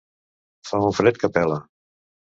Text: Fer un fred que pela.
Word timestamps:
Fer 0.69 0.79
un 0.87 0.97
fred 1.01 1.19
que 1.25 1.33
pela. 1.37 1.63